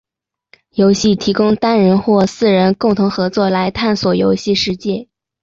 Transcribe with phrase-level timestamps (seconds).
[0.71, 5.07] 游戏提供单人或四人共同合作来探索游戏世界。